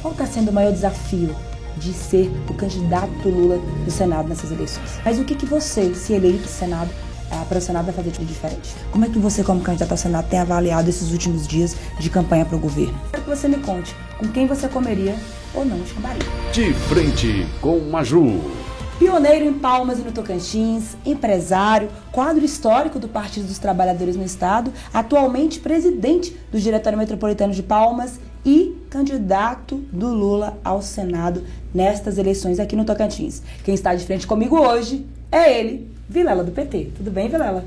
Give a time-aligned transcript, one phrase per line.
[0.00, 1.34] Qual está sendo o maior desafio
[1.76, 5.00] de ser o candidato Lula no Senado nessas eleições?
[5.04, 6.90] Mas o que, que você, se eleito Senado,
[7.30, 8.74] é, para o Senado vai fazer de diferente?
[8.92, 12.44] Como é que você, como candidato ao Senado, tem avaliado esses últimos dias de campanha
[12.44, 12.98] para o governo?
[13.10, 15.16] Quero que você me conte com quem você comeria
[15.54, 16.22] ou não chamaria.
[16.52, 18.57] De frente com Maju.
[18.98, 24.72] Pioneiro em Palmas e no Tocantins, empresário, quadro histórico do Partido dos Trabalhadores no Estado,
[24.92, 32.58] atualmente presidente do Diretório Metropolitano de Palmas e candidato do Lula ao Senado nestas eleições
[32.58, 33.40] aqui no Tocantins.
[33.62, 36.90] Quem está de frente comigo hoje é ele, Vilela do PT.
[36.96, 37.64] Tudo bem, Vilela?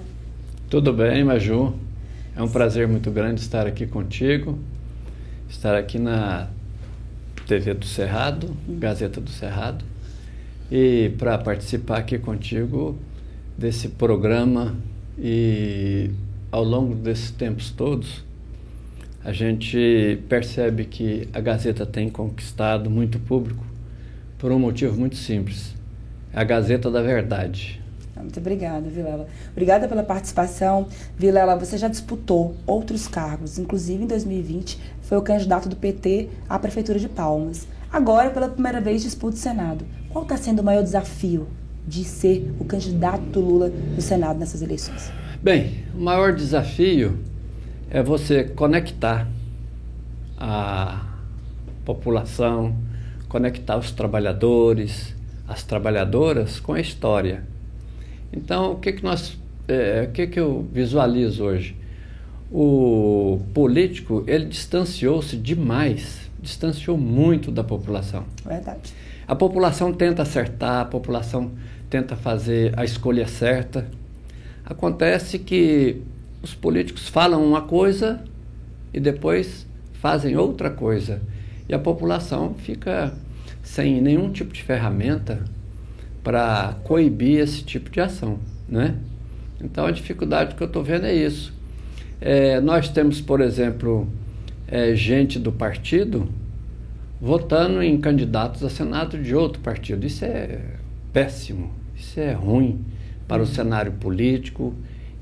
[0.70, 1.74] Tudo bem, Maju.
[2.36, 4.60] É um prazer muito grande estar aqui contigo,
[5.50, 6.50] estar aqui na
[7.48, 8.78] TV do Cerrado, hum.
[8.78, 9.91] Gazeta do Cerrado
[10.72, 12.98] e para participar aqui contigo
[13.58, 14.76] desse programa
[15.20, 16.10] e
[16.50, 18.24] ao longo desses tempos todos
[19.24, 23.64] a gente percebe que a Gazeta tem conquistado muito público
[24.40, 25.76] por um motivo muito simples.
[26.34, 27.80] É a Gazeta da Verdade.
[28.16, 29.28] Muito obrigada, Vilela.
[29.52, 30.88] Obrigada pela participação.
[31.18, 36.58] Vilela, você já disputou outros cargos, inclusive em 2020 foi o candidato do PT à
[36.58, 37.68] Prefeitura de Palmas.
[37.92, 39.86] Agora, pela primeira vez, disputa o Senado.
[40.12, 41.48] Qual está sendo o maior desafio
[41.88, 45.12] de ser o candidato do Lula no Senado nessas eleições?
[45.42, 47.18] Bem, o maior desafio
[47.90, 49.28] é você conectar
[50.38, 51.06] a
[51.86, 52.76] população,
[53.30, 55.16] conectar os trabalhadores,
[55.48, 57.44] as trabalhadoras com a história.
[58.34, 61.76] Então, o que, que nós, é, o que, que eu visualizo hoje?
[62.52, 68.26] O político ele distanciou-se demais distanciou muito da população.
[68.44, 68.94] Verdade.
[69.32, 71.54] A população tenta acertar, a população
[71.90, 73.88] tenta fazer a escolha certa.
[74.66, 76.02] Acontece que
[76.42, 78.22] os políticos falam uma coisa
[78.94, 81.22] e depois fazem outra coisa.
[81.70, 83.14] E a população fica
[83.64, 85.46] sem nenhum tipo de ferramenta
[86.22, 88.98] para coibir esse tipo de ação, né?
[89.64, 91.54] Então a dificuldade que eu estou vendo é isso.
[92.20, 94.10] É, nós temos, por exemplo,
[94.68, 96.28] é, gente do partido
[97.22, 100.06] votando em candidatos a Senado de outro partido.
[100.08, 100.60] Isso é
[101.14, 102.84] péssimo, isso é ruim
[103.28, 103.54] para o uhum.
[103.54, 104.74] cenário político,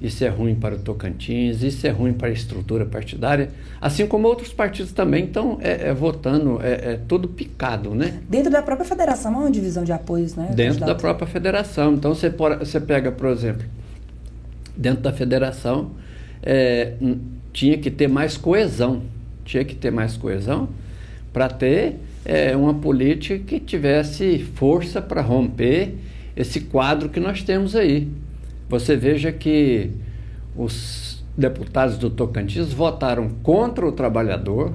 [0.01, 3.49] isso é ruim para o Tocantins, isso é ruim para a estrutura partidária,
[3.81, 8.21] assim como outros partidos também estão é, é, votando, é, é, tudo picado, né?
[8.29, 10.51] Dentro da própria federação há uma divisão de apoios, né?
[10.55, 11.95] Dentro da própria federação.
[11.95, 13.67] Então você, você pega, por exemplo,
[14.75, 15.91] dentro da federação,
[16.41, 16.93] é,
[17.51, 19.01] tinha que ter mais coesão
[19.49, 20.69] tinha que ter mais coesão
[21.39, 21.95] para ter
[22.25, 25.95] é, uma política que tivesse força para romper
[26.35, 28.09] esse quadro que nós temos aí.
[28.67, 29.89] Você veja que
[30.53, 34.73] os deputados do Tocantins votaram contra o trabalhador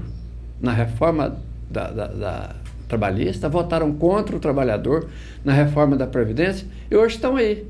[0.59, 1.37] na reforma
[1.71, 2.57] da, da, da
[2.89, 5.11] trabalhista, votaram contra o trabalhador
[5.45, 7.69] na reforma da Previdência e hoje estão aí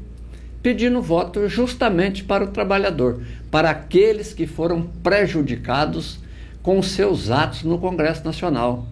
[0.63, 6.23] pedindo voto justamente para o trabalhador, para aqueles que foram prejudicados
[6.65, 8.87] com seus atos no Congresso Nacional.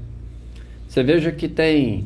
[0.87, 2.05] Você veja que tem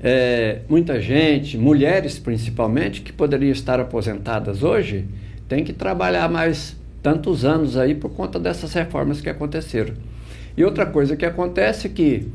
[0.00, 5.04] é, muita gente, mulheres principalmente, que poderiam estar aposentadas hoje,
[5.48, 9.92] tem que trabalhar mais tantos anos aí por conta dessas reformas que aconteceram.
[10.56, 12.28] E outra coisa que acontece é que,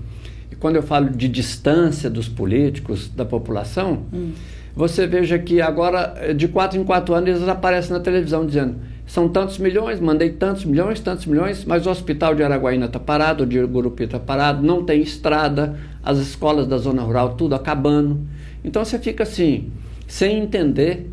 [0.59, 4.33] quando eu falo de distância dos políticos, da população, hum.
[4.75, 8.75] você veja que agora, de quatro em quatro anos, eles aparecem na televisão dizendo
[9.07, 13.45] são tantos milhões, mandei tantos milhões, tantos milhões, mas o hospital de Araguaína está parado,
[13.45, 18.19] o de Gurupi está parado, não tem estrada, as escolas da zona rural tudo acabando.
[18.65, 19.71] Então você fica assim,
[20.05, 21.09] sem entender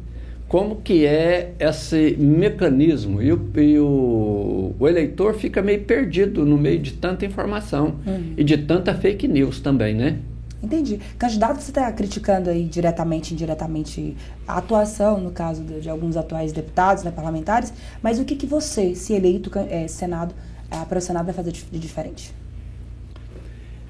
[0.48, 6.58] como que é esse mecanismo e o, e o, o eleitor fica meio perdido no
[6.58, 8.34] meio de tanta informação uhum.
[8.36, 10.18] e de tanta fake news também, né?
[10.64, 10.98] Entendi.
[11.18, 14.16] Candidato, você está criticando aí diretamente, indiretamente
[14.48, 17.70] a atuação, no caso de, de alguns atuais deputados, né, parlamentares,
[18.02, 20.34] mas o que, que você, se eleito é, Senado,
[20.70, 22.34] é, para o Senado vai fazer de, de diferente?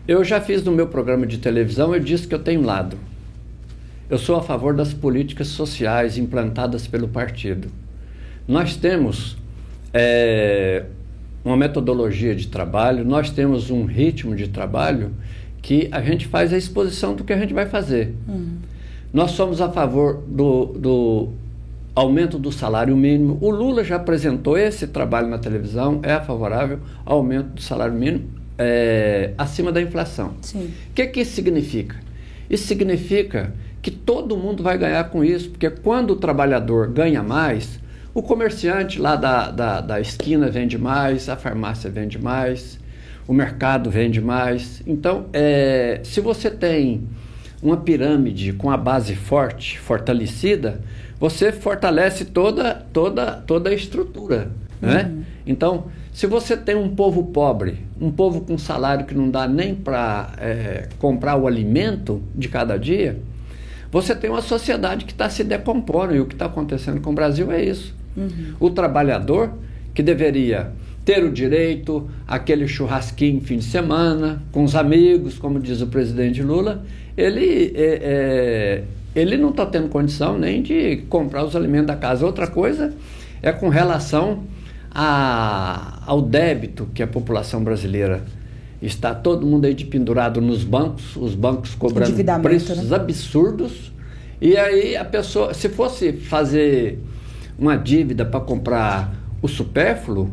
[0.07, 2.99] Eu já fiz no meu programa de televisão, eu disse que eu tenho lado.
[4.11, 7.69] Eu sou a favor das políticas sociais implantadas pelo partido.
[8.49, 9.39] Nós temos
[9.93, 10.87] é,
[11.45, 15.13] uma metodologia de trabalho, nós temos um ritmo de trabalho
[15.65, 18.15] que a gente faz a exposição do que a gente vai fazer.
[18.29, 18.59] Uhum.
[19.11, 21.29] Nós somos a favor do, do
[21.95, 23.39] aumento do salário mínimo.
[23.41, 28.29] O Lula já apresentou esse trabalho na televisão, é favorável ao aumento do salário mínimo
[28.59, 30.35] é, acima da inflação.
[30.55, 31.97] O que, que isso significa?
[32.51, 37.81] Isso significa que todo mundo vai ganhar com isso, porque quando o trabalhador ganha mais,
[38.13, 42.79] o comerciante lá da, da, da esquina vende mais, a farmácia vende mais,
[43.27, 44.83] o mercado vende mais.
[44.87, 47.07] Então, é, se você tem
[47.63, 50.81] uma pirâmide com a base forte, fortalecida,
[51.19, 54.51] você fortalece toda, toda, toda a estrutura.
[54.81, 55.05] Né?
[55.05, 55.23] Uhum.
[55.47, 59.75] Então, se você tem um povo pobre, um povo com salário que não dá nem
[59.75, 63.19] para é, comprar o alimento de cada dia,
[63.91, 66.15] você tem uma sociedade que está se decompondo.
[66.15, 67.95] E o que está acontecendo com o Brasil é isso.
[68.17, 68.55] Uhum.
[68.61, 69.55] O trabalhador,
[69.95, 70.73] que deveria
[71.05, 76.43] ter o direito àquele churrasquinho fim de semana, com os amigos, como diz o presidente
[76.43, 76.85] Lula,
[77.17, 78.85] ele, é, é,
[79.15, 82.25] ele não está tendo condição nem de comprar os alimentos da casa.
[82.25, 82.95] Outra coisa
[83.43, 84.45] é com relação
[84.91, 88.23] a, ao débito que a população brasileira
[88.81, 92.97] está todo mundo aí de pendurado nos bancos, os bancos cobrando preços né?
[92.97, 93.93] absurdos.
[94.41, 96.99] E aí a pessoa, se fosse fazer
[97.59, 100.31] uma dívida para comprar o supérfluo,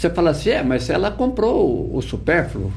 [0.00, 2.72] você fala assim, é, mas ela comprou o, supérfluo.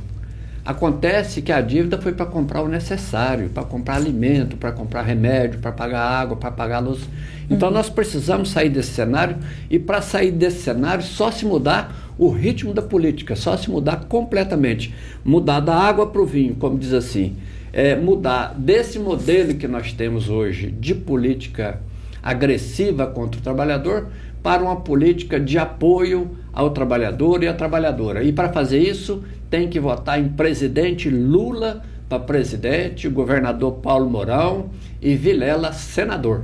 [0.65, 5.59] Acontece que a dívida foi para comprar o necessário, para comprar alimento, para comprar remédio,
[5.59, 7.07] para pagar água, para pagar luz.
[7.49, 7.75] Então uhum.
[7.75, 9.37] nós precisamos sair desse cenário
[9.69, 14.05] e para sair desse cenário só se mudar o ritmo da política, só se mudar
[14.09, 14.93] completamente,
[15.23, 17.37] mudar da água para o vinho, como diz assim,
[17.71, 21.79] é, mudar desse modelo que nós temos hoje de política
[22.21, 24.09] agressiva contra o trabalhador
[24.43, 28.23] para uma política de apoio ao trabalhador e à trabalhadora.
[28.23, 34.69] E para fazer isso, tem que votar em presidente Lula para presidente, governador Paulo Mourão
[35.01, 36.43] e Vilela senador.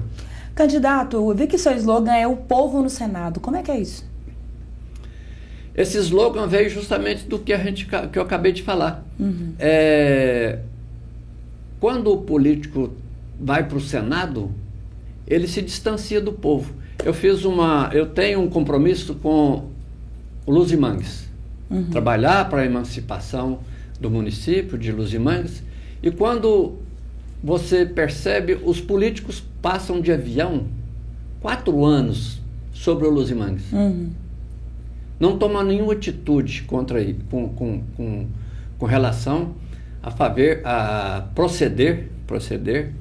[0.56, 3.40] Candidato, eu vi que seu slogan é o povo no Senado.
[3.40, 4.04] Como é que é isso?
[5.76, 9.06] Esse slogan veio justamente do que a gente que eu acabei de falar.
[9.18, 9.54] Uhum.
[9.58, 10.60] É,
[11.80, 12.92] quando o político
[13.40, 14.52] vai para o Senado,
[15.26, 16.74] ele se distancia do povo.
[17.06, 19.70] Eu fiz uma, eu tenho um compromisso com
[20.46, 21.28] o Luz e Mangues,
[21.70, 21.86] uhum.
[21.86, 23.60] trabalhar para a emancipação
[24.00, 25.64] do município de Luz e Mangues.
[26.02, 26.78] E quando
[27.44, 30.68] você percebe, os políticos passam de avião
[31.42, 32.42] quatro anos
[32.74, 33.72] sobre o Luz e Mangues.
[33.72, 34.10] Uhum.
[35.20, 38.28] Não tomam nenhuma atitude contra com, com, com,
[38.78, 39.54] com relação
[40.02, 42.94] a, fazer, a proceder, proceder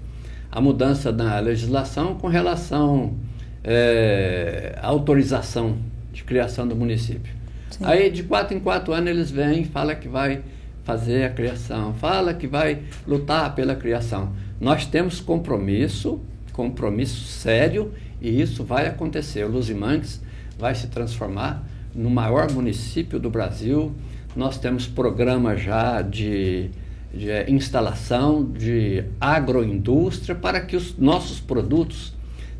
[0.50, 3.14] a mudança na legislação com relação
[3.62, 5.76] é, à autorização
[6.18, 7.32] de criação do município.
[7.70, 7.84] Sim.
[7.84, 10.42] Aí de quatro em quatro anos eles vêm e falam que vai
[10.84, 14.32] fazer a criação, fala que vai lutar pela criação.
[14.60, 16.20] Nós temos compromisso,
[16.52, 19.44] compromisso sério, e isso vai acontecer.
[19.44, 20.20] O Luzimangues
[20.58, 23.94] vai se transformar no maior município do Brasil.
[24.34, 26.70] Nós temos programa já de
[27.12, 32.12] de instalação de agroindústria para que os nossos produtos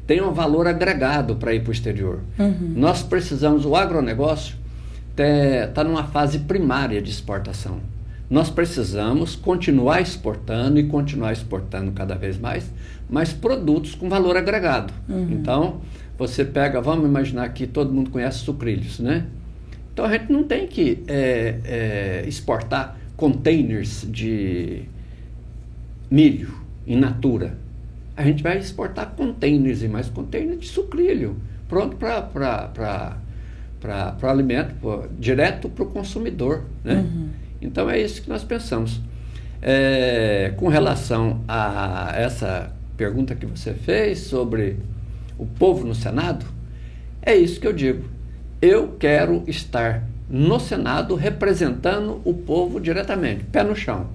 [0.09, 2.21] tenham valor agregado para ir para o exterior.
[2.39, 2.73] Uhum.
[2.75, 4.57] Nós precisamos, o agronegócio
[5.11, 7.79] está numa fase primária de exportação.
[8.31, 12.65] Nós precisamos continuar exportando e continuar exportando cada vez mais,
[13.09, 14.95] mas produtos com valor agregado.
[15.07, 15.29] Uhum.
[15.31, 15.81] Então,
[16.17, 19.27] você pega, vamos imaginar que todo mundo conhece sucrilhos, né?
[19.93, 24.85] Então a gente não tem que é, é, exportar containers de
[26.11, 26.55] milho
[26.87, 27.59] in natura.
[28.19, 31.37] A gente vai exportar containers e mais containers de sucrilho,
[31.69, 33.17] pronto para
[34.25, 36.65] alimento, pra, direto para o consumidor.
[36.83, 36.95] Né?
[36.95, 37.29] Uhum.
[37.63, 39.01] Então é isso que nós pensamos.
[39.63, 44.79] É, com relação a essa pergunta que você fez sobre
[45.39, 46.45] o povo no Senado,
[47.23, 48.03] é isso que eu digo.
[48.61, 54.09] Eu quero estar no Senado representando o povo diretamente, pé no chão.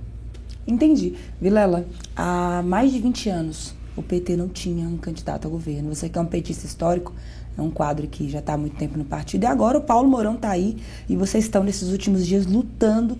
[0.67, 1.13] Entendi.
[1.39, 5.93] Vilela, há mais de 20 anos o PT não tinha um candidato a governo.
[5.93, 7.13] Você que é um petista histórico,
[7.57, 9.43] é um quadro que já está há muito tempo no partido.
[9.43, 13.17] E agora o Paulo Mourão está aí e vocês estão nesses últimos dias lutando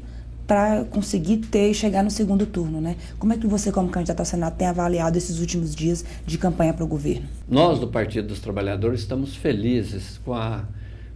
[0.48, 2.98] para conseguir ter e chegar no segundo turno, né?
[3.18, 6.74] Como é que você, como candidato ao Senado, tem avaliado esses últimos dias de campanha
[6.74, 7.28] para o governo?
[7.48, 10.66] Nós, do Partido dos Trabalhadores, estamos felizes com a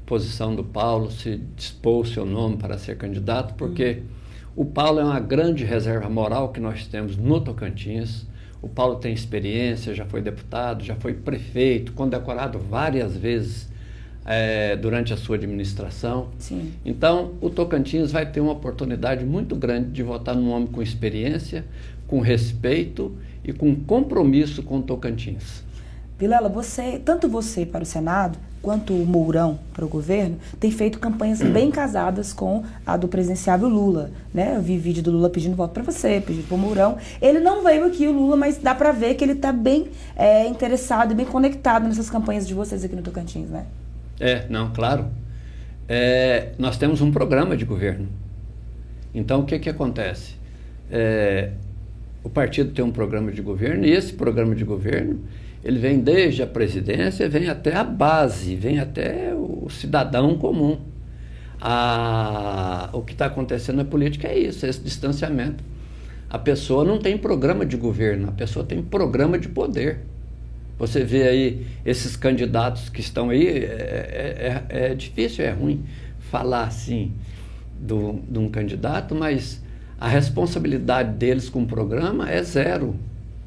[0.06, 4.04] posição do Paulo, se dispôs seu nome para ser candidato, porque
[4.56, 8.26] o Paulo é uma grande reserva moral que nós temos no Tocantins.
[8.68, 13.70] O Paulo tem experiência, já foi deputado, já foi prefeito, condecorado várias vezes
[14.26, 16.28] é, durante a sua administração.
[16.38, 16.74] Sim.
[16.86, 21.64] Então, o Tocantins vai ter uma oportunidade muito grande de votar num homem com experiência,
[22.08, 25.64] com respeito e com compromisso com o Tocantins.
[26.20, 31.00] Vilela, você, tanto você para o Senado quanto o Mourão para o governo, tem feito
[31.00, 34.12] campanhas bem casadas com a do presidenciável Lula.
[34.34, 34.58] Né?
[34.58, 36.98] Eu vi vídeo do Lula pedindo voto para você, pedindo para o Mourão.
[37.22, 40.46] Ele não veio aqui, o Lula, mas dá para ver que ele está bem é,
[40.48, 43.66] interessado e bem conectado nessas campanhas de vocês aqui no Tocantins, né?
[44.20, 45.06] É, não, claro.
[45.88, 48.10] É, nós temos um programa de governo.
[49.16, 50.36] Então, o que, que acontece?
[50.92, 51.52] É,
[52.22, 55.22] o partido tem um programa de governo e esse programa de governo
[55.68, 60.80] ele vem desde a presidência, vem até a base, vem até o cidadão comum.
[61.60, 65.62] A, o que está acontecendo na política é isso, é esse distanciamento.
[66.30, 70.06] A pessoa não tem programa de governo, a pessoa tem programa de poder.
[70.80, 75.84] Você vê aí esses candidatos que estão aí, é, é, é, é difícil, é ruim
[76.32, 77.12] falar assim
[77.78, 79.62] do, de um candidato, mas
[80.00, 82.96] a responsabilidade deles com o programa é zero.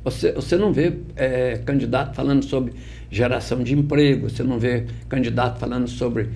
[0.02, 2.73] Você, você não vê é, candidato falando sobre
[3.11, 6.30] geração de emprego, você não vê candidato falando sobre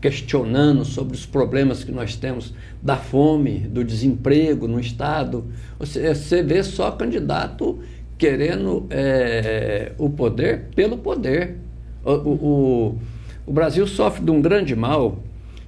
[0.00, 5.44] questionando sobre os problemas que nós temos da fome, do desemprego no Estado.
[5.78, 7.78] Você, você vê só candidato
[8.16, 11.56] querendo é, o poder pelo poder.
[12.02, 12.98] O, o,
[13.46, 15.18] o Brasil sofre de um grande mal,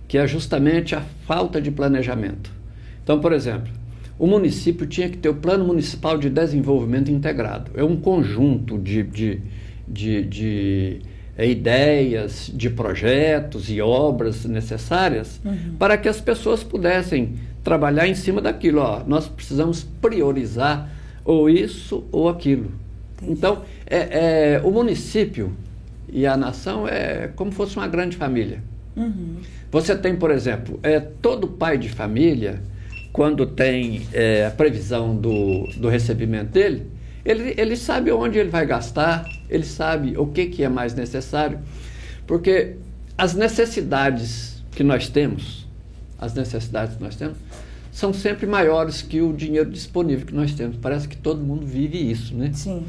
[0.08, 2.50] que é justamente a falta de planejamento.
[3.02, 3.70] Então, por exemplo,
[4.22, 7.72] o município tinha que ter o Plano Municipal de Desenvolvimento Integrado.
[7.74, 9.40] É um conjunto de, de,
[9.88, 11.00] de, de
[11.36, 15.74] é, ideias, de projetos e obras necessárias uhum.
[15.76, 18.80] para que as pessoas pudessem trabalhar em cima daquilo.
[18.80, 20.88] Ó, nós precisamos priorizar
[21.24, 22.70] ou isso ou aquilo.
[23.16, 23.32] Entendi.
[23.32, 25.52] Então, é, é, o município
[26.08, 28.62] e a nação é como se fosse uma grande família.
[28.94, 29.38] Uhum.
[29.72, 32.62] Você tem, por exemplo, é, todo pai de família
[33.12, 36.86] quando tem é, a previsão do, do recebimento dele,
[37.24, 41.60] ele, ele sabe onde ele vai gastar, ele sabe o que, que é mais necessário,
[42.26, 42.76] porque
[43.16, 45.66] as necessidades que nós temos,
[46.18, 47.36] as necessidades que nós temos,
[47.92, 50.78] são sempre maiores que o dinheiro disponível que nós temos.
[50.78, 52.50] Parece que todo mundo vive isso, né?
[52.54, 52.86] Sim.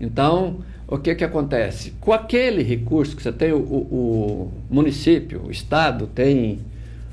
[0.00, 1.92] Então, o que, que acontece?
[2.00, 6.60] Com aquele recurso que você tem, o, o, município, o Estado tem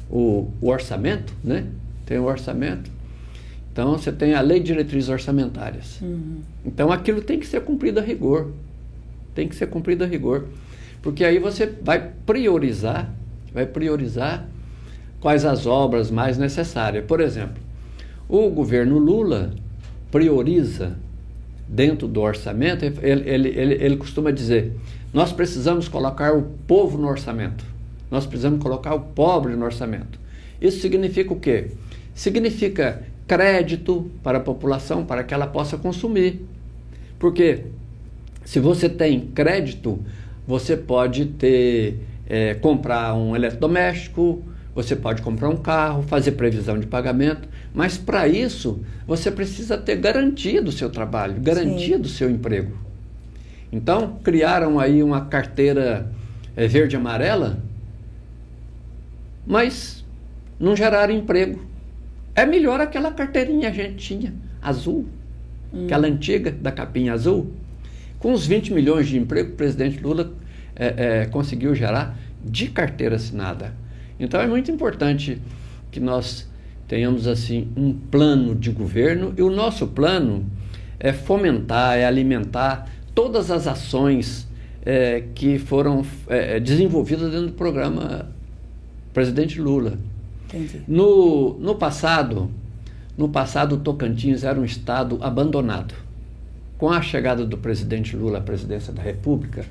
[0.09, 1.65] o, o orçamento, né?
[2.05, 2.89] Tem o orçamento.
[3.71, 5.99] Então você tem a lei de diretrizes orçamentárias.
[6.01, 6.39] Uhum.
[6.65, 8.51] Então aquilo tem que ser cumprido a rigor.
[9.33, 10.45] Tem que ser cumprido a rigor.
[11.01, 13.13] Porque aí você vai priorizar,
[13.53, 14.47] vai priorizar
[15.19, 17.03] quais as obras mais necessárias.
[17.05, 17.61] Por exemplo,
[18.29, 19.53] o governo Lula
[20.09, 20.97] prioriza
[21.67, 24.73] dentro do orçamento, ele, ele, ele, ele costuma dizer:
[25.13, 27.65] nós precisamos colocar o povo no orçamento.
[28.09, 30.19] Nós precisamos colocar o pobre no orçamento.
[30.61, 31.71] Isso significa o quê?
[32.15, 36.43] Significa crédito para a população, para que ela possa consumir.
[37.19, 37.65] Porque
[38.43, 39.99] se você tem crédito,
[40.47, 44.41] você pode ter é, comprar um eletrodoméstico,
[44.73, 49.95] você pode comprar um carro, fazer previsão de pagamento, mas para isso você precisa ter
[49.97, 52.01] garantia do seu trabalho, garantia Sim.
[52.01, 52.77] do seu emprego.
[53.71, 56.11] Então criaram aí uma carteira
[56.55, 57.57] é, verde amarela,
[59.45, 60.03] mas
[60.59, 61.74] não geraram emprego.
[62.35, 65.05] É melhor aquela carteirinha que a gente tinha, azul,
[65.73, 65.85] hum.
[65.85, 67.53] aquela antiga da capinha azul.
[68.19, 70.33] Com os 20 milhões de emprego que o presidente Lula
[70.75, 73.73] é, é, conseguiu gerar de carteira assinada.
[74.19, 75.41] Então é muito importante
[75.91, 76.47] que nós
[76.87, 80.45] tenhamos assim um plano de governo e o nosso plano
[80.99, 84.47] é fomentar, é alimentar todas as ações
[84.85, 88.29] é, que foram é, desenvolvidas dentro do programa
[89.13, 89.97] presidente Lula.
[90.55, 90.83] Entendi.
[90.87, 92.49] No, no passado,
[93.17, 95.93] no passado, o Tocantins era um estado abandonado.
[96.77, 99.65] Com a chegada do presidente Lula à presidência da República,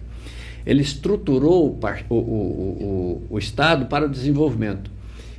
[0.64, 4.90] ele estruturou o, o, o, o estado para o desenvolvimento.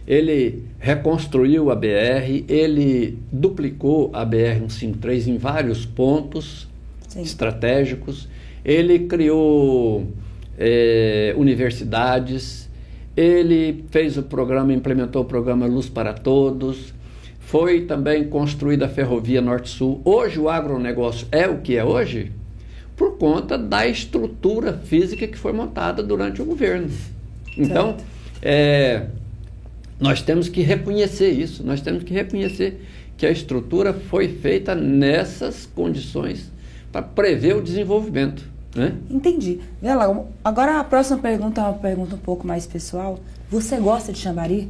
[0.08, 6.68] Ele reconstruiu a BR, ele duplicou a BR-153 em vários pontos
[7.08, 7.24] Sim.
[7.24, 8.28] estratégicos,
[8.64, 10.08] ele criou
[10.60, 12.65] é, universidades,
[13.16, 16.94] ele fez o programa, implementou o programa Luz para Todos.
[17.40, 20.02] Foi também construída a ferrovia Norte-Sul.
[20.04, 22.32] Hoje o agronegócio é o que é hoje
[22.96, 26.90] por conta da estrutura física que foi montada durante o governo.
[27.58, 27.98] Então,
[28.42, 29.08] é,
[30.00, 32.82] nós temos que reconhecer isso, nós temos que reconhecer
[33.18, 36.52] que a estrutura foi feita nessas condições
[36.92, 38.55] para prever o desenvolvimento.
[38.76, 38.94] Né?
[39.10, 39.62] Entendi.
[39.82, 43.20] Vela, agora a próxima pergunta é uma pergunta um pouco mais pessoal.
[43.50, 44.70] Você gosta de chambari?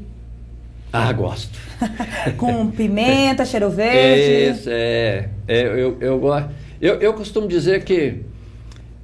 [0.94, 1.58] Ah, gosto.
[2.38, 4.60] Com pimenta, cheiro verde?
[4.60, 5.30] Isso, é.
[5.48, 6.50] é eu, eu, gosto.
[6.80, 8.22] Eu, eu costumo dizer que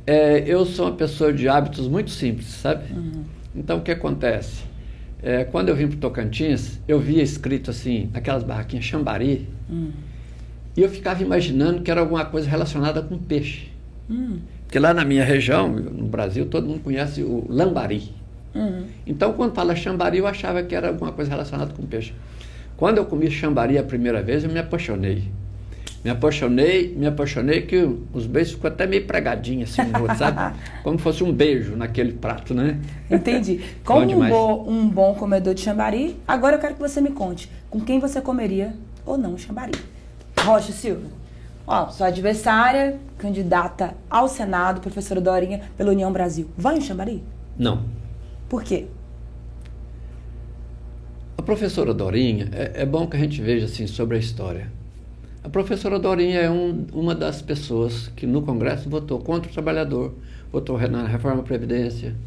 [0.05, 2.93] é, eu sou uma pessoa de hábitos muito simples, sabe?
[2.93, 3.23] Uhum.
[3.55, 4.63] Então, o que acontece?
[5.23, 9.91] É, quando eu vim para Tocantins, eu via escrito assim, aquelas barraquinhas chambari, uhum.
[10.75, 13.69] e eu ficava imaginando que era alguma coisa relacionada com peixe.
[14.09, 14.39] Uhum.
[14.71, 18.15] Porque lá na minha região, no Brasil, todo mundo conhece o lambari.
[18.55, 18.85] Uhum.
[19.05, 22.13] Então, quando fala chambari, eu achava que era alguma coisa relacionada com peixe.
[22.77, 25.23] Quando eu comi chambari a primeira vez, eu me apaixonei.
[26.05, 30.57] Me apaixonei, me apaixonei que os beijos ficou até meio pregadinho assim no outro, sabe?
[30.83, 32.79] Como fosse um beijo naquele prato, né?
[33.09, 33.59] Entendi.
[33.83, 37.51] Como um bom, um bom comedor de chambari, agora eu quero que você me conte
[37.69, 38.73] com quem você comeria
[39.05, 39.73] ou não chambari.
[40.39, 41.20] Rocha Silva.
[41.73, 46.49] Ó, sua adversária, candidata ao Senado, professora Dorinha, pela União Brasil.
[46.57, 47.23] Vai em chambari?
[47.57, 47.85] Não.
[48.49, 48.87] Por quê?
[51.37, 54.69] A professora Dorinha, é, é bom que a gente veja assim sobre a história.
[55.45, 60.13] A professora Dorinha é um, uma das pessoas que no Congresso votou contra o trabalhador,
[60.51, 62.17] votou na reforma da Previdência,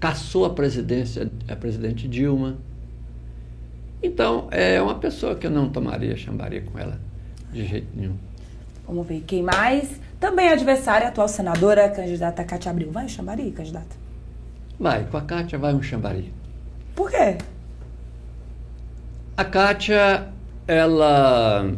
[0.00, 2.56] caçou a presidência, a presidente Dilma.
[4.02, 6.98] Então, é uma pessoa que eu não tomaria chambaria com ela,
[7.52, 8.16] de jeito nenhum.
[8.90, 10.00] Vamos ver quem mais.
[10.18, 12.90] Também adversária, atual senadora, candidata Cátia Abril.
[12.90, 13.94] Vai chambari, candidata?
[14.80, 16.34] Vai, com a Cátia vai um chambari.
[16.92, 17.38] Por quê?
[19.36, 20.26] A Cátia,
[20.66, 21.72] ela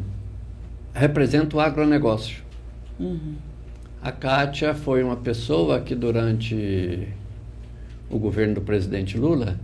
[0.95, 2.43] representa o agronegócio.
[2.99, 3.35] Uhum.
[4.01, 7.09] A Kátia foi uma pessoa que durante
[8.09, 9.61] o governo do presidente Lula,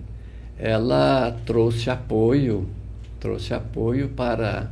[0.58, 2.68] ela trouxe apoio,
[3.18, 4.70] trouxe apoio para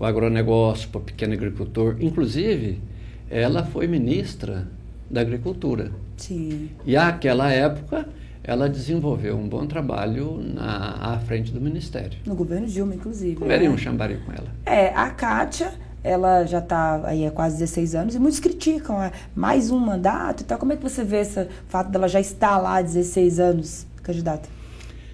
[0.00, 1.96] o agronegócio, para o pequeno agricultor.
[2.00, 2.80] Inclusive,
[3.28, 4.66] ela foi ministra
[5.10, 5.92] da Agricultura.
[6.16, 6.70] Sim.
[6.86, 8.08] E àquela época,
[8.42, 12.18] ela desenvolveu um bom trabalho na, à frente do Ministério.
[12.24, 13.36] No governo Dilma, inclusive.
[13.36, 13.74] Comeria né?
[13.74, 14.48] um chambari com ela.
[14.64, 19.12] É, a Kátia, ela já está aí há quase 16 anos e muitos criticam, é,
[19.34, 20.56] mais um mandato e tal.
[20.56, 24.48] Como é que você vê esse fato dela já estar lá há 16 anos, candidata?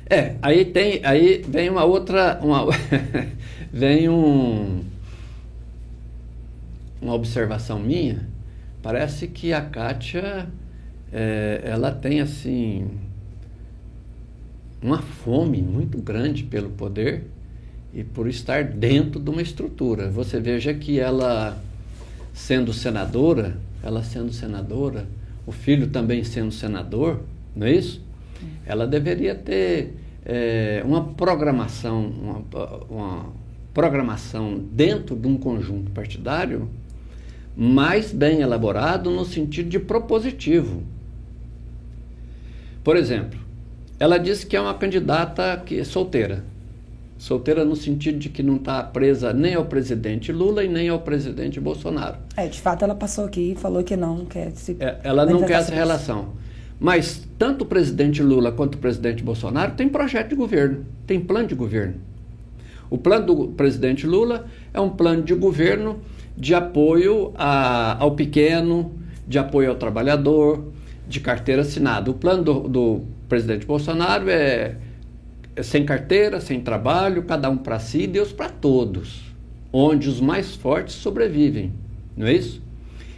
[0.09, 2.67] É, aí tem, aí vem uma outra, uma,
[3.77, 4.81] vem um,
[6.99, 8.27] uma observação minha,
[8.83, 10.49] parece que a Kátia,
[11.13, 12.89] é, ela tem assim,
[14.81, 17.27] uma fome muito grande pelo poder
[17.93, 20.09] e por estar dentro de uma estrutura.
[20.11, 21.63] Você veja que ela,
[22.33, 25.07] sendo senadora, ela sendo senadora,
[25.47, 27.21] o filho também sendo senador,
[27.55, 28.03] não é isso?
[28.65, 32.43] Ela deveria ter é, uma programação, uma,
[32.89, 33.46] uma
[33.77, 36.71] programação dentro de um conjunto partidário
[37.55, 40.83] mais bem elaborado no sentido de propositivo.
[42.83, 43.39] Por exemplo,
[44.01, 46.43] ela disse que é uma candidata que é solteira.
[47.19, 51.01] Solteira no sentido de que não está presa nem ao presidente Lula e nem ao
[51.01, 52.17] presidente Bolsonaro.
[52.35, 54.79] É, de fato ela passou aqui e falou que não quer se.
[54.81, 56.33] É, ela não quer essa relação.
[56.81, 61.49] Mas tanto o presidente Lula quanto o presidente Bolsonaro têm projeto de governo, tem plano
[61.49, 62.16] de governo.
[62.89, 66.01] O plano do presidente Lula é um plano de governo
[66.37, 68.95] de apoio a, ao pequeno,
[69.27, 70.73] de apoio ao trabalhador,
[71.09, 72.11] de carteira assinada.
[72.11, 74.77] O plano do, do presidente Bolsonaro é,
[75.55, 79.23] é sem carteira, sem trabalho, cada um para si, Deus para todos,
[79.73, 81.73] onde os mais fortes sobrevivem,
[82.17, 82.63] não é isso?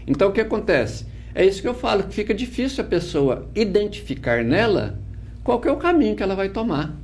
[0.07, 1.07] Então o que acontece?
[1.35, 4.99] É isso que eu falo, que fica difícil a pessoa identificar nela
[5.45, 6.95] qual é o caminho que ela vai tomar.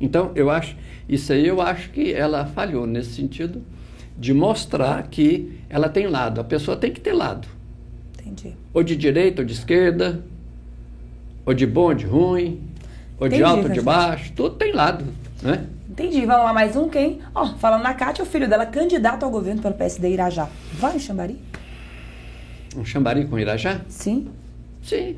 [0.00, 0.76] Então, eu acho,
[1.08, 3.62] isso aí eu acho que ela falhou nesse sentido
[4.16, 6.40] de mostrar que ela tem lado.
[6.40, 7.48] A pessoa tem que ter lado.
[8.18, 8.54] Entendi.
[8.72, 10.22] Ou de direita ou de esquerda,
[11.44, 12.62] ou de bom ou de ruim,
[13.18, 15.04] ou Entendi, de alto ou de baixo, tudo tem lado,
[15.42, 15.66] né?
[15.88, 16.24] Entendi.
[16.26, 17.20] Vamos lá, mais um quem?
[17.34, 20.48] Ó, oh, falando na Cátia, o filho dela, candidato ao governo pelo PSD Irajá.
[20.72, 21.38] Vai em Xambari?
[22.76, 23.80] Um Xambari com Irajá?
[23.88, 24.28] Sim.
[24.82, 25.16] Sim.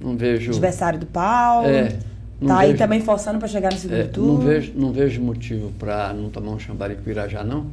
[0.00, 0.52] Não vejo...
[0.52, 1.68] Adversário do Paulo.
[1.68, 1.98] É.
[2.46, 4.32] Tá aí também forçando para chegar no segundo é, turno.
[4.34, 7.66] Não vejo, não vejo motivo para não tomar um Xambari com Irajá, não.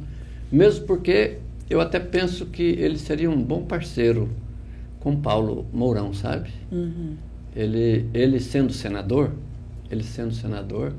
[0.52, 1.38] Mesmo porque
[1.70, 4.28] eu até penso que ele seria um bom parceiro
[5.00, 6.50] com Paulo Mourão, sabe?
[6.70, 7.16] Uhum.
[7.56, 9.32] Ele, ele sendo senador,
[9.90, 10.92] ele sendo senador,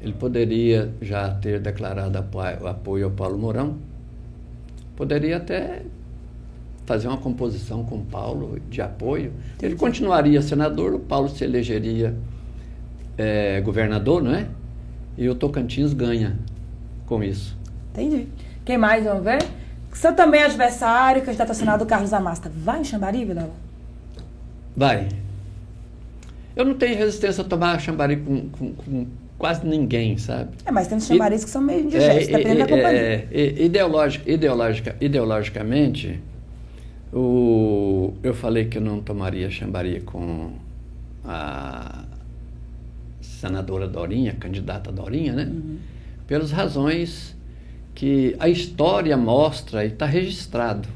[0.00, 3.78] ele poderia já ter declarado apoio, apoio ao Paulo Mourão,
[4.94, 5.82] poderia até
[6.84, 9.32] fazer uma composição com Paulo de apoio.
[9.60, 12.14] Ele continuaria senador, o Paulo se elegeria
[13.16, 14.46] é, governador, não é?
[15.16, 16.36] E o Tocantins ganha
[17.06, 17.56] com isso.
[17.92, 18.26] Entendi.
[18.64, 19.38] Quem mais, vamos ver?
[19.92, 23.54] Seu também adversário, candidato a Senado, Carlos Amasta, vai em Xambari, Vilela?
[24.76, 25.08] Vai.
[26.54, 29.06] Eu não tenho resistência a tomar Xambari com, com, com
[29.38, 30.50] quase ninguém, sabe?
[30.64, 33.00] É, mas tem uns chambaris que são meio indigestos, é, dependendo é, da companhia.
[33.00, 36.20] É, é, ideologica, ideologica, ideologicamente,
[37.12, 40.52] o, eu falei que eu não tomaria Xambari com
[41.24, 42.04] a
[43.40, 45.44] senadora Dorinha, candidata Dorinha, né?
[45.44, 45.78] Uhum.
[46.26, 47.36] Pelas razões
[47.94, 50.88] que a história mostra e está registrado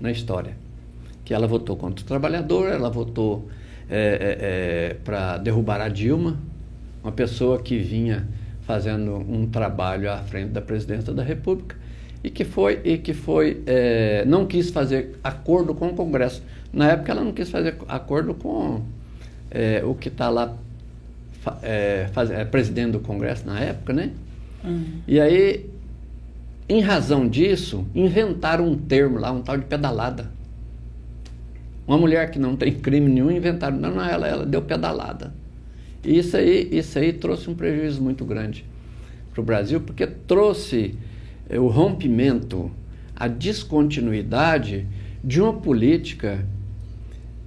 [0.00, 0.56] na história
[1.24, 3.48] que ela votou contra o trabalhador, ela votou
[3.88, 6.38] é, é, é, para derrubar a Dilma,
[7.02, 8.26] uma pessoa que vinha
[8.62, 11.76] fazendo um trabalho à frente da presidência da República
[12.22, 16.42] e que foi e que foi é, não quis fazer acordo com o Congresso.
[16.72, 18.82] Na época ela não quis fazer acordo com
[19.50, 20.56] é, o que está lá
[21.62, 24.10] é, faz, é, presidente do Congresso na época, né?
[24.64, 25.00] Uhum.
[25.06, 25.66] E aí,
[26.68, 30.30] em razão disso, inventaram um termo lá, um tal de pedalada.
[31.86, 35.34] Uma mulher que não tem crime nenhum inventaram, não, não, ela, ela deu pedalada.
[36.02, 38.64] E isso aí, isso aí trouxe um prejuízo muito grande
[39.32, 40.94] para o Brasil, porque trouxe
[41.48, 42.70] é, o rompimento,
[43.14, 44.86] a descontinuidade
[45.22, 46.46] de uma política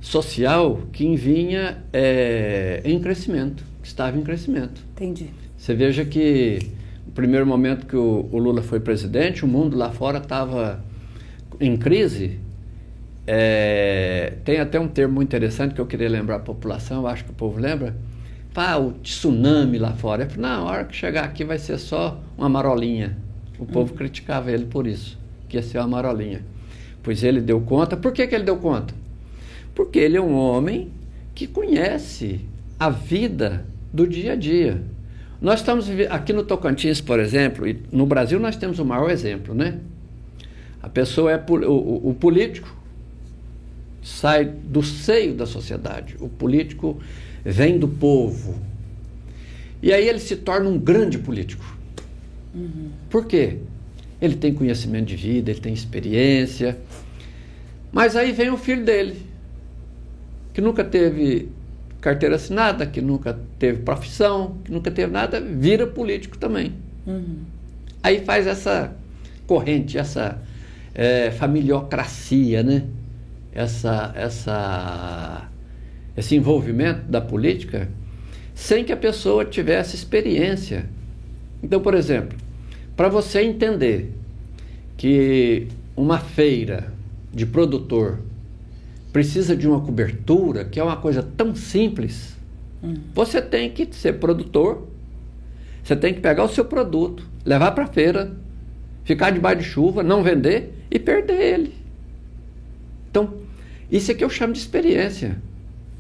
[0.02, 4.82] social que vinha é, em crescimento, estava em crescimento.
[4.92, 5.30] Entendi.
[5.58, 6.60] Você veja que
[7.06, 10.84] no primeiro momento que o, o Lula foi presidente, o mundo lá fora estava
[11.60, 12.40] em crise.
[13.26, 17.32] É, tem até um termo muito interessante que eu queria lembrar a população, acho que
[17.32, 17.96] o povo lembra.
[18.54, 20.24] Pá, o tsunami lá fora.
[20.24, 23.18] Eu falei, na hora que chegar aqui vai ser só uma marolinha.
[23.60, 23.98] O povo uhum.
[23.98, 25.18] criticava ele por isso,
[25.50, 26.44] que ia ser uma marolinha.
[27.04, 27.98] Pois ele deu conta.
[27.98, 28.94] Por que, que ele deu conta?
[29.74, 30.90] Porque ele é um homem
[31.34, 32.42] que conhece
[32.80, 34.82] a vida do dia a dia.
[35.40, 39.54] Nós estamos aqui no Tocantins, por exemplo, e no Brasil nós temos o maior exemplo,
[39.54, 39.80] né?
[40.82, 42.76] A pessoa é o, o, o político
[44.08, 46.16] sai do seio da sociedade.
[46.20, 46.98] O político
[47.44, 48.58] vem do povo.
[49.82, 51.78] E aí ele se torna um grande político.
[52.56, 52.90] Uhum.
[53.10, 53.58] Por quê?
[54.22, 56.78] Ele tem conhecimento de vida, ele tem experiência.
[57.92, 59.22] Mas aí vem o filho dele,
[60.54, 61.50] que nunca teve
[62.08, 66.72] carteira assinada, que nunca teve profissão, que nunca teve nada, vira político também.
[67.06, 67.40] Uhum.
[68.02, 68.96] Aí faz essa
[69.46, 70.42] corrente, essa
[70.96, 72.86] é, familiocracia, né?
[73.52, 75.50] Essa, essa,
[76.16, 77.90] esse envolvimento da política
[78.56, 80.86] sem que a pessoa tivesse experiência.
[81.62, 82.38] Então, por exemplo,
[82.96, 84.14] para você entender
[84.96, 86.94] que uma feira
[87.34, 88.20] de produtor
[89.18, 92.38] precisa de uma cobertura, que é uma coisa tão simples,
[92.84, 92.94] hum.
[93.16, 94.88] você tem que ser produtor,
[95.84, 98.38] você tem que pegar o seu produto, levar para a feira,
[99.04, 101.74] ficar debaixo de chuva, não vender e perder ele.
[103.10, 103.34] Então,
[103.92, 105.42] isso é que eu chamo de experiência.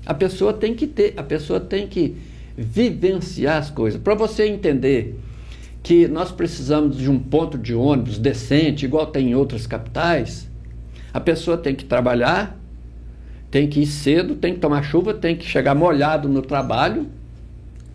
[0.06, 2.18] A pessoa tem que ter, a pessoa tem que
[2.56, 4.00] vivenciar as coisas.
[4.00, 5.20] Para você entender
[5.82, 10.48] que nós precisamos de um ponto de ônibus decente, igual tem em outras capitais,
[11.12, 12.56] a pessoa tem que trabalhar,
[13.50, 17.08] tem que ir cedo, tem que tomar chuva, tem que chegar molhado no trabalho,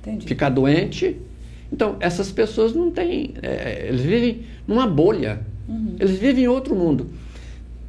[0.00, 0.26] Entendi.
[0.26, 1.16] ficar doente.
[1.72, 3.34] Então, essas pessoas não têm.
[3.42, 5.40] É, eles vivem numa bolha.
[5.68, 5.96] Uhum.
[5.98, 7.10] Eles vivem em outro mundo.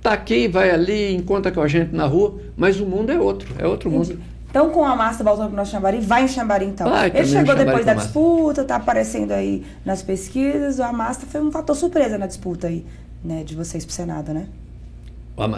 [0.01, 3.53] Tá aqui, vai ali, encontra com a gente na rua, mas o mundo é outro,
[3.57, 4.13] é outro Entendi.
[4.13, 4.23] mundo.
[4.49, 6.87] Então, com a Massa voltando para o nosso Xambari, vai em Xambari então.
[6.87, 10.77] Vai, Ele chegou depois da disputa, está aparecendo aí nas pesquisas.
[10.77, 12.85] O Amasta foi um fator surpresa na disputa aí,
[13.23, 14.45] né, de vocês para o Senado, né?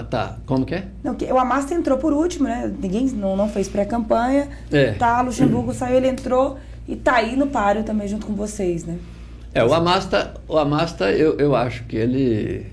[0.09, 0.87] Tá, como que é?
[1.03, 2.73] Não, que, o Amasta entrou por último, né?
[2.81, 4.47] Ninguém não, não fez pré-campanha.
[4.71, 4.93] É.
[4.93, 6.57] Tá, Luxemburgo saiu, ele entrou
[6.87, 8.97] e tá aí no páreo também junto com vocês, né?
[9.53, 12.67] É, o Amasta, o Amasta eu, eu acho que ele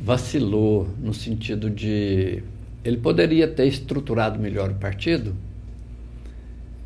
[0.00, 2.42] vacilou no sentido de
[2.84, 5.34] ele poderia ter estruturado melhor o partido,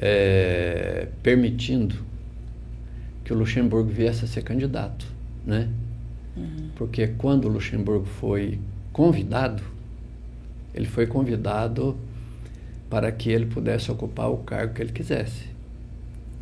[0.00, 1.96] é, permitindo
[3.24, 5.04] que o Luxemburgo viesse a ser candidato,
[5.44, 5.68] né?
[6.37, 6.70] Uhum.
[6.76, 8.61] Porque quando o Luxemburgo foi
[8.98, 9.62] convidado,
[10.74, 11.96] ele foi convidado
[12.90, 15.44] para que ele pudesse ocupar o cargo que ele quisesse.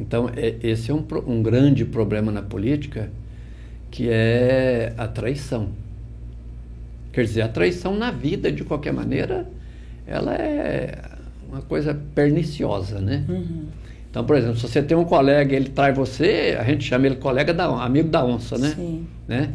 [0.00, 3.10] Então, é, esse é um, um grande problema na política,
[3.90, 5.68] que é a traição.
[7.12, 9.46] Quer dizer, a traição na vida, de qualquer maneira,
[10.06, 10.98] ela é
[11.50, 13.22] uma coisa perniciosa, né?
[13.28, 13.66] Uhum.
[14.10, 17.04] Então, por exemplo, se você tem um colega e ele trai você, a gente chama
[17.04, 18.70] ele colega da amigo da onça, né?
[18.70, 19.06] Sim.
[19.28, 19.52] né?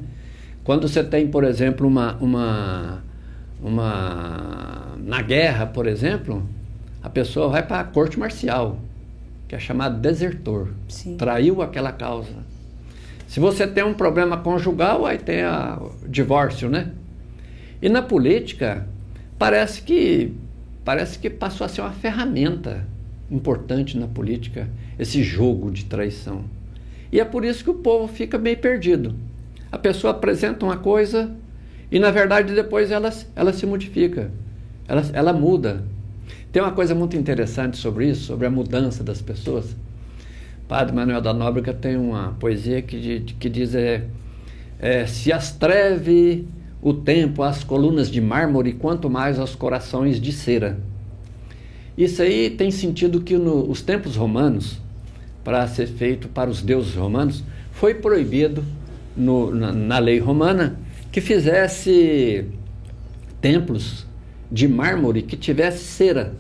[0.64, 3.04] Quando você tem, por exemplo, uma, uma,
[3.62, 6.48] uma na guerra, por exemplo,
[7.02, 8.80] a pessoa vai para a corte marcial,
[9.48, 10.70] que é chamado desertor.
[10.88, 11.18] Sim.
[11.18, 12.36] Traiu aquela causa.
[13.28, 16.92] Se você tem um problema conjugal, aí tem a, o divórcio, né?
[17.82, 18.86] E na política,
[19.40, 20.34] parece que,
[20.86, 22.86] parece que passou a ser uma ferramenta
[23.32, 24.70] importante na política,
[25.00, 26.44] esse jogo de traição.
[27.12, 29.16] E é por isso que o povo fica meio perdido.
[29.72, 31.32] A pessoa apresenta uma coisa
[31.92, 34.32] e, na verdade, depois ela, ela se modifica,
[34.88, 35.84] ela, ela muda.
[36.52, 39.76] Tem uma coisa muito interessante sobre isso, sobre a mudança das pessoas.
[40.68, 44.06] Padre Manuel da Nóbrega tem uma poesia que, que diz: é,
[44.80, 46.48] é, Se as treve
[46.82, 50.80] o tempo às colunas de mármore, quanto mais aos corações de cera.
[51.98, 54.80] Isso aí tem sentido que nos tempos romanos,
[55.44, 58.64] para ser feito para os deuses romanos, foi proibido
[59.16, 60.78] no, na, na lei romana
[61.12, 62.46] que fizesse
[63.40, 64.06] templos
[64.52, 66.34] de mármore que tivesse cera,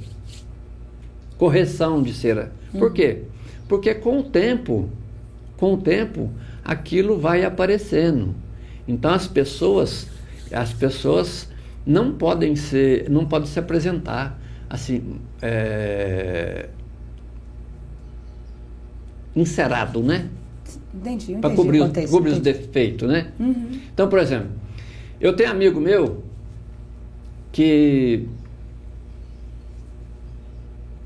[1.37, 2.51] correção de cera.
[2.71, 2.93] Por uhum.
[2.93, 3.23] quê?
[3.67, 4.89] Porque com o tempo,
[5.57, 6.29] com o tempo,
[6.63, 8.35] aquilo vai aparecendo.
[8.87, 10.07] Então as pessoas,
[10.51, 11.49] as pessoas
[11.85, 14.39] não podem ser, não podem se apresentar
[14.71, 16.69] assim, é,
[19.35, 20.29] encerado, né?
[20.93, 23.27] Entendi, Para cobrir, contexto, cobrir os defeitos, né?
[23.39, 23.79] Uhum.
[23.93, 24.49] Então, por exemplo,
[25.19, 26.23] eu tenho amigo meu
[27.51, 28.27] que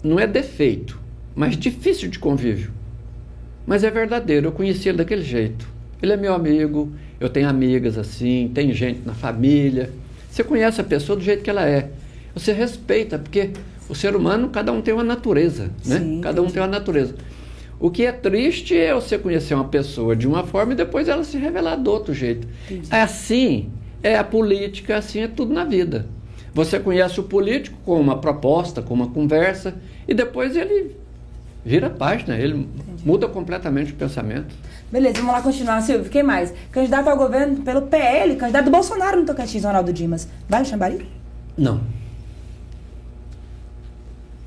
[0.03, 0.99] não é defeito,
[1.35, 2.71] mas difícil de convívio.
[3.65, 5.67] Mas é verdadeiro, eu conheci ele daquele jeito.
[6.01, 9.91] Ele é meu amigo, eu tenho amigas assim, tem gente na família.
[10.29, 11.89] Você conhece a pessoa do jeito que ela é.
[12.33, 13.51] Você respeita, porque
[13.89, 15.99] o ser humano, cada um tem uma natureza, né?
[15.99, 17.15] Sim, cada um tem uma natureza.
[17.79, 21.23] O que é triste é você conhecer uma pessoa de uma forma e depois ela
[21.23, 22.47] se revelar do outro jeito.
[22.65, 22.87] Entendi.
[22.89, 23.69] Assim
[24.01, 26.07] é a política, assim é tudo na vida.
[26.53, 29.75] Você conhece o político com uma proposta, com uma conversa,
[30.07, 30.95] e depois ele
[31.65, 33.05] vira página, ele Entendi.
[33.05, 34.55] muda completamente o pensamento.
[34.89, 36.09] Beleza, vamos lá continuar, Silvio.
[36.09, 36.53] Quem mais?
[36.71, 40.29] Candidato ao governo pelo PL, candidato do Bolsonaro no Tocantins, Ronaldo Dimas.
[40.47, 41.09] Vai no Xambari?
[41.57, 41.81] Não.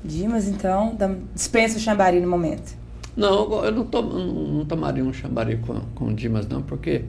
[0.03, 0.97] Dimas, então,
[1.35, 2.73] dispensa o Xambari no momento.
[3.19, 7.03] Não, eu não, to, não tomaria um Xambari com, com o Dimas, não, porque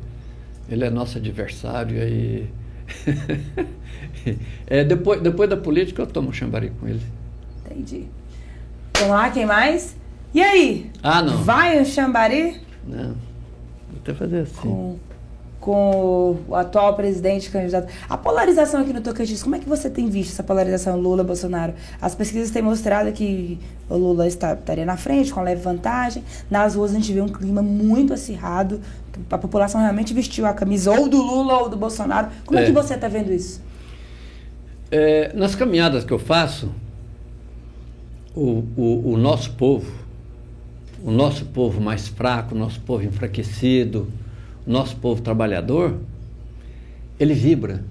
[0.69, 2.51] ele é nosso adversário e
[4.67, 7.03] é, depois, depois da política eu tomo xambari com ele.
[7.65, 8.09] Entendi.
[8.95, 9.97] Vamos lá, quem mais?
[10.35, 10.91] E aí?
[11.03, 11.45] Ah, não.
[11.45, 12.61] Vai o xambari?
[12.87, 13.15] Não.
[13.89, 14.61] Vou até fazer assim.
[14.61, 14.99] Com,
[15.61, 17.93] com o atual presidente candidato.
[18.09, 21.75] A polarização aqui no Tocantins, como é que você tem visto essa polarização Lula-Bolsonaro?
[22.01, 26.25] As pesquisas têm mostrado que o Lula está, estaria na frente, com leve vantagem.
[26.51, 28.81] Nas ruas a gente vê um clima muito acirrado.
[29.31, 32.29] A população realmente vestiu a camisa ou do Lula ou do Bolsonaro.
[32.47, 33.61] Como é, é que você está vendo isso?
[34.91, 36.73] É, nas caminhadas que eu faço,
[38.35, 39.93] o, o, o nosso povo,
[41.05, 44.09] o nosso povo mais fraco, o nosso povo enfraquecido,
[44.71, 45.99] nosso povo trabalhador,
[47.19, 47.85] ele vibra.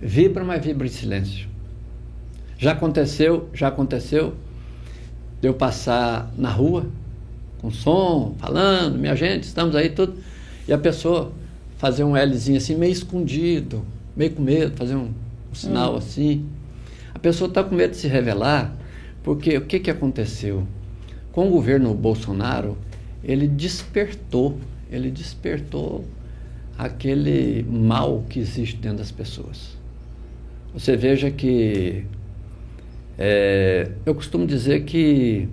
[0.00, 1.48] Vibra, mas vibra em silêncio.
[2.56, 4.34] Já aconteceu, já aconteceu
[5.40, 6.86] de eu passar na rua
[7.60, 10.14] com som, falando, minha gente, estamos aí tudo,
[10.66, 11.32] e a pessoa
[11.76, 13.84] fazer um Lzinho assim, meio escondido,
[14.16, 15.10] meio com medo, fazer um,
[15.50, 15.96] um sinal hum.
[15.96, 16.46] assim.
[17.14, 18.74] A pessoa está com medo de se revelar,
[19.22, 20.66] porque o que, que aconteceu?
[21.32, 22.76] Com o governo Bolsonaro,
[23.22, 24.58] ele despertou,
[24.90, 26.04] ele despertou
[26.76, 29.76] aquele mal que existe dentro das pessoas.
[30.72, 32.04] Você veja que
[33.18, 35.48] é, eu costumo dizer que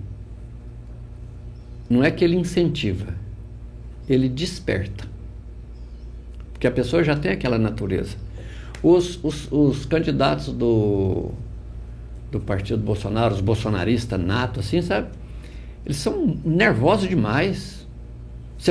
[1.90, 3.14] não é que ele incentiva,
[4.08, 5.04] ele desperta.
[6.52, 8.16] Porque a pessoa já tem aquela natureza.
[8.82, 11.32] Os, os, os candidatos do,
[12.30, 15.08] do partido Bolsonaro, os bolsonaristas nato, assim, sabe?
[15.84, 17.85] Eles são nervosos demais.
[18.58, 18.70] Se,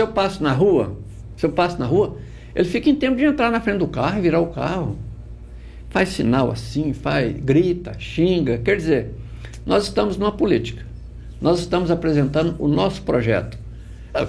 [0.00, 0.96] eu passo na rua,
[1.36, 2.16] se eu passo na rua,
[2.54, 4.96] ele fica em tempo de entrar na frente do carro e virar o carro
[5.94, 8.58] faz sinal assim, faz, grita, xinga.
[8.58, 9.14] Quer dizer,
[9.64, 10.84] nós estamos numa política.
[11.40, 13.56] Nós estamos apresentando o nosso projeto.
[14.12, 14.26] Ah,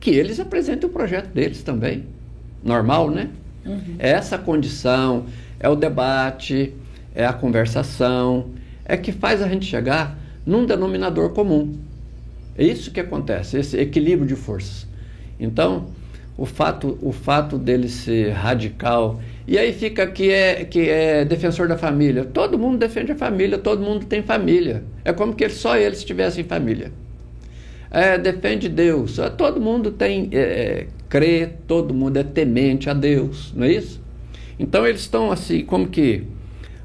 [0.00, 2.04] que eles apresentem o projeto deles também.
[2.64, 3.30] Normal, né?
[3.64, 3.94] Uhum.
[3.96, 5.26] É essa condição,
[5.60, 6.74] é o debate,
[7.14, 8.50] é a conversação,
[8.84, 11.78] é que faz a gente chegar num denominador comum.
[12.56, 14.86] É isso que acontece, esse equilíbrio de forças.
[15.38, 15.88] Então,
[16.36, 21.66] o fato, o fato dele ser radical e aí fica que é, que é defensor
[21.66, 22.24] da família.
[22.24, 24.84] Todo mundo defende a família, todo mundo tem família.
[25.04, 26.92] É como que só eles tivessem família.
[27.90, 29.18] É, defende Deus.
[29.36, 34.00] Todo mundo tem é, é, crê, todo mundo é temente a Deus, não é isso?
[34.58, 36.22] Então eles estão assim, como que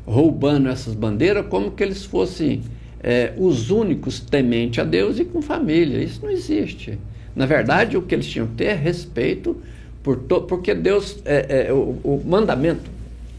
[0.06, 2.64] roubando essas bandeiras, como que eles fossem
[3.02, 6.02] é, os únicos temente a Deus e com família.
[6.02, 6.98] Isso não existe.
[7.36, 9.56] Na verdade, o que eles tinham que ter é respeito
[10.02, 12.90] por to, porque Deus, é, é, o, o, mandamento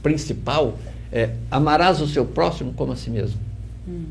[0.03, 0.79] principal
[1.11, 3.41] é amarás o seu próximo como a si mesmo.
[3.89, 4.05] Hum.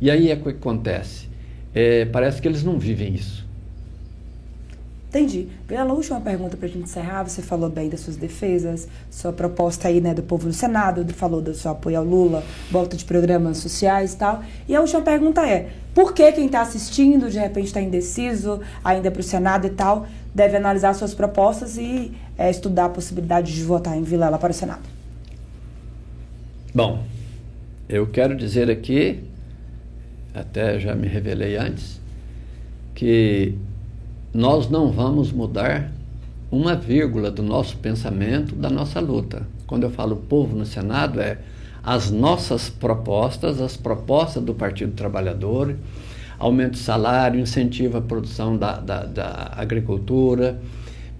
[0.00, 1.28] E aí é o que acontece.
[1.74, 3.43] É, parece que eles não vivem isso.
[5.14, 5.46] Entendi.
[5.68, 9.86] Pela última pergunta para a gente encerrar, você falou bem das suas defesas, sua proposta
[9.86, 13.58] aí, né, do povo no Senado, falou do seu apoio ao Lula, volta de programas
[13.58, 14.42] sociais e tal.
[14.68, 19.08] E a última pergunta é: por que quem está assistindo, de repente está indeciso ainda
[19.08, 23.62] para o Senado e tal, deve analisar suas propostas e é, estudar a possibilidade de
[23.62, 24.82] votar em Vilela para o Senado?
[26.74, 27.04] Bom,
[27.88, 29.22] eu quero dizer aqui,
[30.34, 32.00] até já me revelei antes,
[32.96, 33.56] que
[34.34, 35.92] nós não vamos mudar
[36.50, 39.46] uma vírgula do nosso pensamento, da nossa luta.
[39.64, 41.38] Quando eu falo povo no Senado, é
[41.84, 45.76] as nossas propostas, as propostas do Partido Trabalhador,
[46.36, 50.60] aumento de salário, incentivo à produção da, da, da agricultura,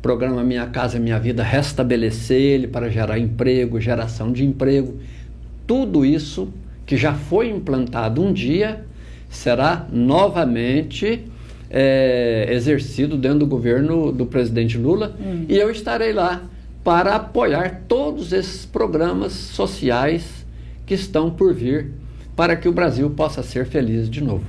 [0.02, 4.98] programa Minha Casa Minha Vida, restabelecer ele para gerar emprego, geração de emprego.
[5.68, 6.48] Tudo isso
[6.84, 8.84] que já foi implantado um dia
[9.30, 11.24] será novamente
[11.76, 15.44] é, exercido dentro do governo do presidente Lula hum.
[15.48, 16.44] e eu estarei lá
[16.84, 20.46] para apoiar todos esses programas sociais
[20.86, 21.90] que estão por vir
[22.36, 24.44] para que o Brasil possa ser feliz de novo.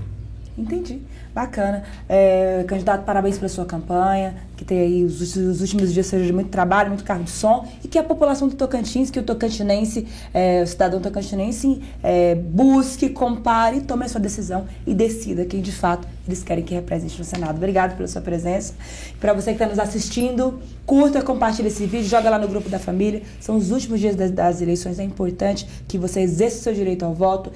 [0.55, 1.01] Entendi.
[1.35, 1.83] Bacana.
[2.07, 6.31] É, candidato, parabéns pela sua campanha, que tem aí os, os, últimos dias seja de
[6.31, 10.07] muito trabalho, muito carro de som, e que a população do Tocantins, que o tocantinense,
[10.33, 15.73] é, o cidadão tocantinense, é, busque, compare, tome a sua decisão e decida quem de
[15.73, 17.57] fato eles querem que represente no Senado.
[17.57, 18.73] Obrigado pela sua presença.
[19.19, 22.79] Para você que está nos assistindo, curta, compartilhe esse vídeo, joga lá no grupo da
[22.79, 23.21] família.
[23.39, 27.03] São os últimos dias das, das eleições, é importante que você exerça o seu direito
[27.05, 27.51] ao voto,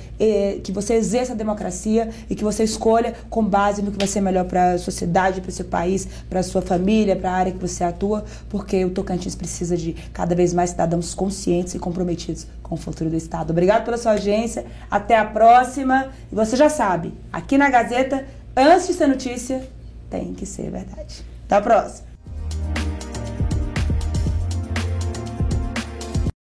[0.64, 4.22] que você exerça a democracia e que você escolha com base no que vai ser
[4.22, 7.52] melhor para a sociedade, para o seu país, para a sua família, para a área
[7.52, 12.48] que você atua, porque o Tocantins precisa de cada vez mais cidadãos conscientes e comprometidos
[12.64, 13.52] com o futuro do Estado.
[13.52, 16.10] Obrigado pela sua audiência, até a próxima.
[16.32, 19.68] E você já sabe, aqui na Gazeta, antes de ser notícia,
[20.10, 21.24] tem que ser verdade.
[21.46, 22.09] Até a próxima.